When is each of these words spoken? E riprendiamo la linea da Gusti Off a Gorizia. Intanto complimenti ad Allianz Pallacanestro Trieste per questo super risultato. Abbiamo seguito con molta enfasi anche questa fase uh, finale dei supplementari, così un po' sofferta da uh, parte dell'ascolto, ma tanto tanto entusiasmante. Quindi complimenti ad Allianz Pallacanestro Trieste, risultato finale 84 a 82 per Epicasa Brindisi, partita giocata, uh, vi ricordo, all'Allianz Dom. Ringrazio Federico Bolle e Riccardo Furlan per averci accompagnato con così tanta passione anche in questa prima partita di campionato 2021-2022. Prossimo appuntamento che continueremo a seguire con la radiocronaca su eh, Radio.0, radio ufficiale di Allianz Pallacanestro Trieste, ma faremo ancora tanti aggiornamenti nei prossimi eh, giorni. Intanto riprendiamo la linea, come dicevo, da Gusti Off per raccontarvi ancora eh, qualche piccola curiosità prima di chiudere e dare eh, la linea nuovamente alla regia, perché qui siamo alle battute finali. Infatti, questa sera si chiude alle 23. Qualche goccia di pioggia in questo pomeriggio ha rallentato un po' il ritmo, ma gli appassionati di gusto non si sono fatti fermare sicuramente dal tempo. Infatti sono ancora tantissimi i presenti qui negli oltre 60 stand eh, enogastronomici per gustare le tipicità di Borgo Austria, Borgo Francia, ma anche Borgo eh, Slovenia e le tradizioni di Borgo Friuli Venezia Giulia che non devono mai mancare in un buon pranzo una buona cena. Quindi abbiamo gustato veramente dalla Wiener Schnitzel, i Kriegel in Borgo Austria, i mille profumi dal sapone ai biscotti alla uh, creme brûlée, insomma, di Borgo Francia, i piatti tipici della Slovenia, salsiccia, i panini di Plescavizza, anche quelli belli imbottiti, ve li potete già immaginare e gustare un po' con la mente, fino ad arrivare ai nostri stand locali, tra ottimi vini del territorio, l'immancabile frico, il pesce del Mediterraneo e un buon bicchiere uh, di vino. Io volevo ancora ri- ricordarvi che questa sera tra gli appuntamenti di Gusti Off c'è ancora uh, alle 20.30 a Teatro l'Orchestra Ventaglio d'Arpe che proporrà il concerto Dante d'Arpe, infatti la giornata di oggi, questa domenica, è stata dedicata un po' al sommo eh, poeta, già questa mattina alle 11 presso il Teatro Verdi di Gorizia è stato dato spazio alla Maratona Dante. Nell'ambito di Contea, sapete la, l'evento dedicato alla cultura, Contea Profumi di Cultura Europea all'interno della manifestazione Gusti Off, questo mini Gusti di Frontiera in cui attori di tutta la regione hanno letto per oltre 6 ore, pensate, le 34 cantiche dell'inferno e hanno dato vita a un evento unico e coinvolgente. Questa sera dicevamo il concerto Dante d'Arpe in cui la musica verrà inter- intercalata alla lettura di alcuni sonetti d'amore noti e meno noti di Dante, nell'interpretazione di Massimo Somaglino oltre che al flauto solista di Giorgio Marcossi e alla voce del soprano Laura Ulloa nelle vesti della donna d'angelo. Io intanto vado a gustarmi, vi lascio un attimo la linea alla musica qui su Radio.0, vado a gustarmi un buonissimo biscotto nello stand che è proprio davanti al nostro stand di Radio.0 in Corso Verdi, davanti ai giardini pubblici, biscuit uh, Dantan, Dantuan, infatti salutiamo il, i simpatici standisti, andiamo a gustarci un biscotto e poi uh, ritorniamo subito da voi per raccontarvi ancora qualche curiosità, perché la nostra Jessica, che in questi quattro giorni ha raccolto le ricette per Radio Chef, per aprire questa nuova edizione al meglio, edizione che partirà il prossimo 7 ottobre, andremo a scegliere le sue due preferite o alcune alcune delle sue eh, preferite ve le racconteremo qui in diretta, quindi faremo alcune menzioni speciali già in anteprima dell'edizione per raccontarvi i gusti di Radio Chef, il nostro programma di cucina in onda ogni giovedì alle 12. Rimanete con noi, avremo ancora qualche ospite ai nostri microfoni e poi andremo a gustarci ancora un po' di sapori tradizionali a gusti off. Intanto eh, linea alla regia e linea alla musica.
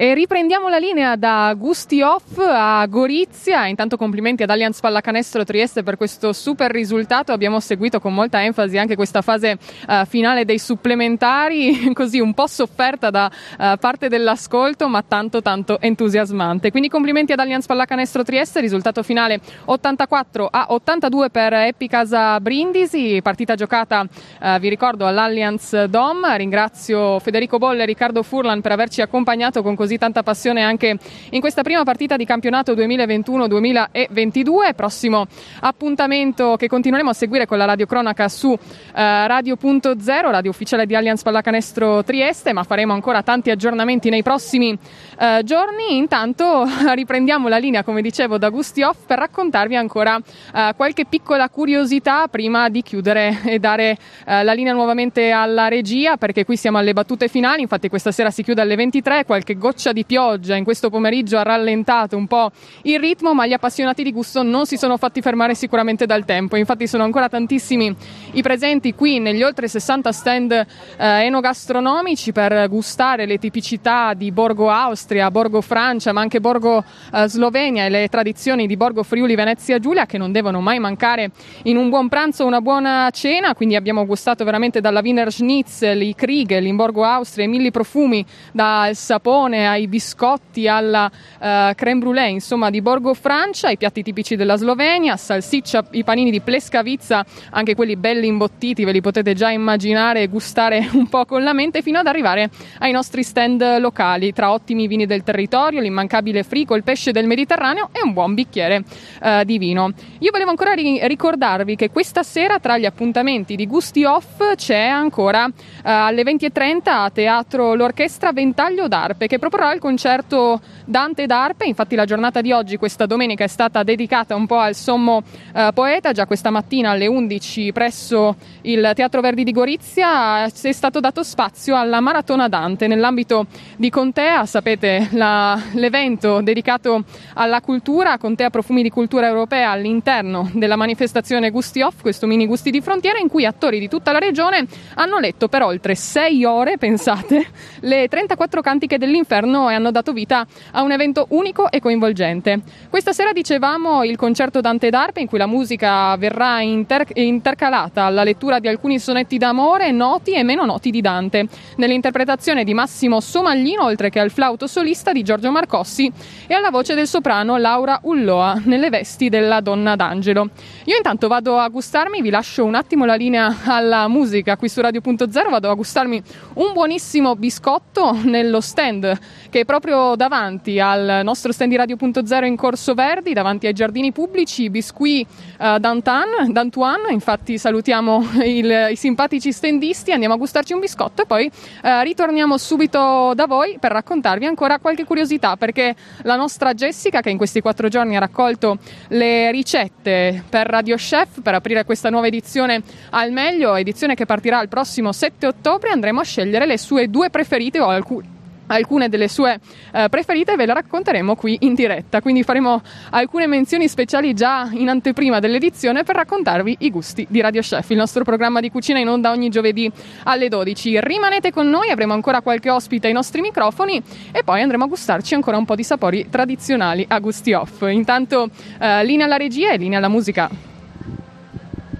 E 0.00 0.14
riprendiamo 0.14 0.70
la 0.70 0.78
linea 0.78 1.14
da 1.14 1.52
Gusti 1.54 2.00
Off 2.00 2.38
a 2.38 2.86
Gorizia. 2.86 3.66
Intanto 3.66 3.98
complimenti 3.98 4.42
ad 4.42 4.48
Allianz 4.48 4.80
Pallacanestro 4.80 5.44
Trieste 5.44 5.82
per 5.82 5.98
questo 5.98 6.32
super 6.32 6.70
risultato. 6.70 7.32
Abbiamo 7.32 7.60
seguito 7.60 8.00
con 8.00 8.14
molta 8.14 8.42
enfasi 8.42 8.78
anche 8.78 8.96
questa 8.96 9.20
fase 9.20 9.58
uh, 9.86 10.06
finale 10.06 10.46
dei 10.46 10.58
supplementari, 10.58 11.92
così 11.92 12.18
un 12.18 12.32
po' 12.32 12.46
sofferta 12.46 13.10
da 13.10 13.30
uh, 13.30 13.76
parte 13.78 14.08
dell'ascolto, 14.08 14.88
ma 14.88 15.02
tanto 15.06 15.42
tanto 15.42 15.78
entusiasmante. 15.78 16.70
Quindi 16.70 16.88
complimenti 16.88 17.32
ad 17.32 17.40
Allianz 17.40 17.66
Pallacanestro 17.66 18.22
Trieste, 18.22 18.60
risultato 18.60 19.02
finale 19.02 19.38
84 19.66 20.48
a 20.50 20.66
82 20.70 21.28
per 21.28 21.52
Epicasa 21.52 22.40
Brindisi, 22.40 23.20
partita 23.22 23.54
giocata, 23.54 24.00
uh, 24.40 24.58
vi 24.58 24.70
ricordo, 24.70 25.06
all'Allianz 25.06 25.84
Dom. 25.84 26.24
Ringrazio 26.36 27.18
Federico 27.18 27.58
Bolle 27.58 27.82
e 27.82 27.84
Riccardo 27.84 28.22
Furlan 28.22 28.62
per 28.62 28.72
averci 28.72 29.02
accompagnato 29.02 29.39
con 29.40 29.74
così 29.74 29.96
tanta 29.96 30.22
passione 30.22 30.62
anche 30.62 30.98
in 31.30 31.40
questa 31.40 31.62
prima 31.62 31.82
partita 31.82 32.16
di 32.16 32.26
campionato 32.26 32.74
2021-2022. 32.74 34.74
Prossimo 34.76 35.26
appuntamento 35.60 36.56
che 36.56 36.68
continueremo 36.68 37.08
a 37.08 37.14
seguire 37.14 37.46
con 37.46 37.56
la 37.56 37.64
radiocronaca 37.64 38.28
su 38.28 38.52
eh, 38.52 39.26
Radio.0, 39.26 40.30
radio 40.30 40.50
ufficiale 40.50 40.84
di 40.84 40.94
Allianz 40.94 41.22
Pallacanestro 41.22 42.04
Trieste, 42.04 42.52
ma 42.52 42.64
faremo 42.64 42.92
ancora 42.92 43.22
tanti 43.22 43.50
aggiornamenti 43.50 44.10
nei 44.10 44.22
prossimi 44.22 44.76
eh, 45.18 45.40
giorni. 45.42 45.96
Intanto 45.96 46.66
riprendiamo 46.92 47.48
la 47.48 47.56
linea, 47.56 47.82
come 47.82 48.02
dicevo, 48.02 48.36
da 48.36 48.50
Gusti 48.50 48.82
Off 48.82 49.06
per 49.06 49.18
raccontarvi 49.18 49.74
ancora 49.74 50.20
eh, 50.54 50.74
qualche 50.76 51.06
piccola 51.06 51.48
curiosità 51.48 52.28
prima 52.28 52.68
di 52.68 52.82
chiudere 52.82 53.40
e 53.44 53.58
dare 53.58 53.96
eh, 54.26 54.44
la 54.44 54.52
linea 54.52 54.74
nuovamente 54.74 55.30
alla 55.30 55.68
regia, 55.68 56.18
perché 56.18 56.44
qui 56.44 56.58
siamo 56.58 56.76
alle 56.76 56.92
battute 56.92 57.28
finali. 57.28 57.62
Infatti, 57.62 57.88
questa 57.88 58.12
sera 58.12 58.30
si 58.30 58.42
chiude 58.42 58.60
alle 58.60 58.76
23. 58.76 59.24
Qualche 59.30 59.56
goccia 59.56 59.92
di 59.92 60.04
pioggia 60.04 60.56
in 60.56 60.64
questo 60.64 60.90
pomeriggio 60.90 61.38
ha 61.38 61.44
rallentato 61.44 62.16
un 62.16 62.26
po' 62.26 62.50
il 62.82 62.98
ritmo, 62.98 63.32
ma 63.32 63.46
gli 63.46 63.52
appassionati 63.52 64.02
di 64.02 64.10
gusto 64.10 64.42
non 64.42 64.66
si 64.66 64.76
sono 64.76 64.96
fatti 64.96 65.20
fermare 65.20 65.54
sicuramente 65.54 66.04
dal 66.04 66.24
tempo. 66.24 66.56
Infatti 66.56 66.88
sono 66.88 67.04
ancora 67.04 67.28
tantissimi 67.28 67.94
i 68.32 68.42
presenti 68.42 68.92
qui 68.92 69.20
negli 69.20 69.44
oltre 69.44 69.68
60 69.68 70.10
stand 70.10 70.50
eh, 70.50 70.66
enogastronomici 70.96 72.32
per 72.32 72.68
gustare 72.68 73.24
le 73.24 73.38
tipicità 73.38 74.14
di 74.14 74.32
Borgo 74.32 74.68
Austria, 74.68 75.30
Borgo 75.30 75.60
Francia, 75.60 76.12
ma 76.12 76.22
anche 76.22 76.40
Borgo 76.40 76.82
eh, 77.14 77.28
Slovenia 77.28 77.84
e 77.84 77.88
le 77.88 78.08
tradizioni 78.08 78.66
di 78.66 78.76
Borgo 78.76 79.04
Friuli 79.04 79.36
Venezia 79.36 79.78
Giulia 79.78 80.06
che 80.06 80.18
non 80.18 80.32
devono 80.32 80.60
mai 80.60 80.80
mancare 80.80 81.30
in 81.62 81.76
un 81.76 81.88
buon 81.88 82.08
pranzo 82.08 82.46
una 82.46 82.60
buona 82.60 83.08
cena. 83.12 83.54
Quindi 83.54 83.76
abbiamo 83.76 84.04
gustato 84.06 84.42
veramente 84.42 84.80
dalla 84.80 84.98
Wiener 85.00 85.30
Schnitzel, 85.30 86.02
i 86.02 86.16
Kriegel 86.16 86.66
in 86.66 86.74
Borgo 86.74 87.04
Austria, 87.04 87.44
i 87.44 87.48
mille 87.48 87.70
profumi 87.70 88.26
dal 88.50 88.96
sapone 89.20 89.68
ai 89.68 89.86
biscotti 89.86 90.66
alla 90.66 91.04
uh, 91.10 91.74
creme 91.74 92.00
brûlée, 92.00 92.30
insomma, 92.30 92.70
di 92.70 92.80
Borgo 92.80 93.12
Francia, 93.12 93.68
i 93.68 93.76
piatti 93.76 94.02
tipici 94.02 94.34
della 94.34 94.56
Slovenia, 94.56 95.16
salsiccia, 95.18 95.84
i 95.90 96.04
panini 96.04 96.30
di 96.30 96.40
Plescavizza, 96.40 97.24
anche 97.50 97.74
quelli 97.74 97.96
belli 97.96 98.26
imbottiti, 98.26 98.84
ve 98.84 98.92
li 98.92 99.02
potete 99.02 99.34
già 99.34 99.50
immaginare 99.50 100.22
e 100.22 100.28
gustare 100.28 100.88
un 100.94 101.06
po' 101.08 101.26
con 101.26 101.42
la 101.42 101.52
mente, 101.52 101.82
fino 101.82 101.98
ad 101.98 102.06
arrivare 102.06 102.48
ai 102.78 102.92
nostri 102.92 103.22
stand 103.22 103.78
locali, 103.78 104.32
tra 104.32 104.52
ottimi 104.52 104.86
vini 104.86 105.04
del 105.04 105.22
territorio, 105.22 105.80
l'immancabile 105.80 106.42
frico, 106.42 106.74
il 106.74 106.82
pesce 106.82 107.12
del 107.12 107.26
Mediterraneo 107.26 107.90
e 107.92 108.00
un 108.02 108.14
buon 108.14 108.32
bicchiere 108.32 108.84
uh, 109.20 109.44
di 109.44 109.58
vino. 109.58 109.92
Io 110.20 110.30
volevo 110.30 110.48
ancora 110.48 110.72
ri- 110.72 111.06
ricordarvi 111.06 111.76
che 111.76 111.90
questa 111.90 112.22
sera 112.22 112.58
tra 112.58 112.78
gli 112.78 112.86
appuntamenti 112.86 113.54
di 113.54 113.66
Gusti 113.66 114.02
Off 114.04 114.54
c'è 114.54 114.86
ancora 114.86 115.44
uh, 115.44 115.52
alle 115.82 116.22
20.30 116.22 116.88
a 116.88 117.10
Teatro 117.10 117.74
l'Orchestra 117.74 118.32
Ventaglio 118.32 118.88
d'Arpe 119.10 119.26
che 119.26 119.38
proporrà 119.38 119.72
il 119.72 119.80
concerto 119.80 120.60
Dante 120.84 121.26
d'Arpe, 121.26 121.64
infatti 121.64 121.96
la 121.96 122.04
giornata 122.04 122.40
di 122.40 122.52
oggi, 122.52 122.76
questa 122.76 123.06
domenica, 123.06 123.44
è 123.44 123.48
stata 123.48 123.82
dedicata 123.82 124.34
un 124.34 124.46
po' 124.46 124.58
al 124.58 124.74
sommo 124.74 125.22
eh, 125.54 125.70
poeta, 125.74 126.12
già 126.12 126.26
questa 126.26 126.50
mattina 126.50 126.90
alle 126.90 127.06
11 127.06 127.72
presso 127.72 128.36
il 128.62 128.92
Teatro 128.94 129.20
Verdi 129.20 129.44
di 129.44 129.52
Gorizia 129.52 130.44
è 130.44 130.72
stato 130.72 131.00
dato 131.00 131.22
spazio 131.22 131.76
alla 131.76 132.00
Maratona 132.00 132.48
Dante. 132.48 132.86
Nell'ambito 132.86 133.46
di 133.76 133.90
Contea, 133.90 134.46
sapete 134.46 135.08
la, 135.12 135.60
l'evento 135.72 136.40
dedicato 136.40 137.04
alla 137.34 137.60
cultura, 137.60 138.18
Contea 138.18 138.50
Profumi 138.50 138.82
di 138.82 138.90
Cultura 138.90 139.26
Europea 139.26 139.70
all'interno 139.70 140.50
della 140.54 140.76
manifestazione 140.76 141.50
Gusti 141.50 141.80
Off, 141.80 142.02
questo 142.02 142.26
mini 142.26 142.46
Gusti 142.46 142.70
di 142.70 142.80
Frontiera 142.80 143.18
in 143.18 143.28
cui 143.28 143.44
attori 143.44 143.78
di 143.78 143.88
tutta 143.88 144.12
la 144.12 144.18
regione 144.18 144.66
hanno 144.94 145.18
letto 145.18 145.48
per 145.48 145.62
oltre 145.62 145.94
6 145.94 146.44
ore, 146.44 146.78
pensate, 146.78 147.46
le 147.80 148.08
34 148.08 148.60
cantiche 148.60 148.98
dell'inferno 149.00 149.68
e 149.68 149.74
hanno 149.74 149.90
dato 149.90 150.12
vita 150.12 150.46
a 150.70 150.82
un 150.82 150.92
evento 150.92 151.26
unico 151.30 151.68
e 151.70 151.80
coinvolgente. 151.80 152.60
Questa 152.88 153.12
sera 153.12 153.32
dicevamo 153.32 154.04
il 154.04 154.14
concerto 154.16 154.60
Dante 154.60 154.90
d'Arpe 154.90 155.20
in 155.20 155.26
cui 155.26 155.38
la 155.38 155.46
musica 155.46 156.14
verrà 156.16 156.60
inter- 156.60 157.10
intercalata 157.14 158.04
alla 158.04 158.22
lettura 158.22 158.60
di 158.60 158.68
alcuni 158.68 159.00
sonetti 159.00 159.38
d'amore 159.38 159.90
noti 159.90 160.34
e 160.34 160.44
meno 160.44 160.64
noti 160.64 160.90
di 160.90 161.00
Dante, 161.00 161.48
nell'interpretazione 161.76 162.62
di 162.62 162.74
Massimo 162.74 163.20
Somaglino 163.20 163.82
oltre 163.82 164.10
che 164.10 164.20
al 164.20 164.30
flauto 164.30 164.66
solista 164.66 165.12
di 165.12 165.22
Giorgio 165.22 165.50
Marcossi 165.50 166.12
e 166.46 166.54
alla 166.54 166.70
voce 166.70 166.94
del 166.94 167.08
soprano 167.08 167.56
Laura 167.56 167.98
Ulloa 168.02 168.60
nelle 168.64 168.90
vesti 168.90 169.28
della 169.28 169.60
donna 169.60 169.96
d'angelo. 169.96 170.50
Io 170.84 170.96
intanto 170.96 171.26
vado 171.26 171.58
a 171.58 171.68
gustarmi, 171.68 172.20
vi 172.20 172.30
lascio 172.30 172.64
un 172.64 172.74
attimo 172.74 173.06
la 173.06 173.14
linea 173.14 173.56
alla 173.64 174.06
musica 174.08 174.56
qui 174.56 174.68
su 174.68 174.80
Radio.0, 174.80 175.48
vado 175.48 175.70
a 175.70 175.74
gustarmi 175.74 176.22
un 176.54 176.72
buonissimo 176.72 177.36
biscotto 177.36 178.16
nello 178.24 178.60
stand 178.80 179.18
che 179.50 179.60
è 179.60 179.64
proprio 179.64 180.14
davanti 180.16 180.80
al 180.80 181.20
nostro 181.22 181.52
stand 181.52 181.70
di 181.70 181.76
Radio.0 181.76 182.44
in 182.44 182.56
Corso 182.56 182.94
Verdi, 182.94 183.32
davanti 183.32 183.66
ai 183.66 183.72
giardini 183.72 184.12
pubblici, 184.12 184.70
biscuit 184.70 185.26
uh, 185.58 185.78
Dantan, 185.78 186.52
Dantuan, 186.52 187.10
infatti 187.10 187.58
salutiamo 187.58 188.28
il, 188.44 188.88
i 188.90 188.96
simpatici 188.96 189.52
standisti, 189.52 190.12
andiamo 190.12 190.34
a 190.34 190.36
gustarci 190.36 190.72
un 190.72 190.80
biscotto 190.80 191.22
e 191.22 191.26
poi 191.26 191.46
uh, 191.46 192.02
ritorniamo 192.02 192.56
subito 192.56 193.32
da 193.34 193.46
voi 193.46 193.76
per 193.78 193.90
raccontarvi 193.90 194.46
ancora 194.46 194.78
qualche 194.78 195.04
curiosità, 195.04 195.56
perché 195.56 195.94
la 196.22 196.36
nostra 196.36 196.72
Jessica, 196.72 197.20
che 197.20 197.30
in 197.30 197.36
questi 197.36 197.60
quattro 197.60 197.88
giorni 197.88 198.16
ha 198.16 198.20
raccolto 198.20 198.78
le 199.08 199.50
ricette 199.50 200.44
per 200.48 200.68
Radio 200.68 200.96
Chef, 200.96 201.42
per 201.42 201.54
aprire 201.54 201.84
questa 201.84 202.08
nuova 202.08 202.28
edizione 202.28 202.82
al 203.10 203.32
meglio, 203.32 203.74
edizione 203.74 204.14
che 204.14 204.26
partirà 204.26 204.62
il 204.62 204.68
prossimo 204.68 205.10
7 205.12 205.46
ottobre, 205.46 205.90
andremo 205.90 206.20
a 206.20 206.24
scegliere 206.24 206.66
le 206.66 206.78
sue 206.78 207.08
due 207.08 207.30
preferite 207.30 207.80
o 207.80 207.88
alcune 207.88 208.38
alcune 208.70 209.08
delle 209.08 209.28
sue 209.28 209.58
eh, 209.92 210.08
preferite 210.08 210.56
ve 210.56 210.66
le 210.66 210.74
racconteremo 210.74 211.34
qui 211.34 211.56
in 211.60 211.74
diretta, 211.74 212.20
quindi 212.20 212.42
faremo 212.42 212.82
alcune 213.10 213.46
menzioni 213.46 213.88
speciali 213.88 214.34
già 214.34 214.68
in 214.72 214.88
anteprima 214.88 215.38
dell'edizione 215.38 216.04
per 216.04 216.16
raccontarvi 216.16 216.76
i 216.80 216.90
gusti 216.90 217.26
di 217.28 217.40
Radio 217.40 217.60
Chef, 217.60 217.90
il 217.90 217.96
nostro 217.96 218.24
programma 218.24 218.60
di 218.60 218.70
cucina 218.70 218.98
in 218.98 219.08
onda 219.08 219.30
ogni 219.30 219.48
giovedì 219.48 219.90
alle 220.24 220.48
12. 220.48 221.00
Rimanete 221.00 221.50
con 221.52 221.68
noi, 221.68 221.90
avremo 221.90 222.12
ancora 222.12 222.40
qualche 222.40 222.70
ospite 222.70 223.06
ai 223.06 223.12
nostri 223.12 223.40
microfoni 223.40 224.02
e 224.32 224.42
poi 224.44 224.62
andremo 224.62 224.84
a 224.84 224.88
gustarci 224.88 225.34
ancora 225.34 225.56
un 225.56 225.64
po' 225.64 225.74
di 225.74 225.84
sapori 225.84 226.28
tradizionali 226.30 227.04
a 227.08 227.18
gusti 227.18 227.52
off. 227.52 227.82
Intanto 227.88 228.48
eh, 228.78 229.04
linea 229.04 229.26
alla 229.26 229.36
regia 229.36 229.72
e 229.72 229.76
linea 229.76 229.98
alla 229.98 230.08
musica. 230.08 230.69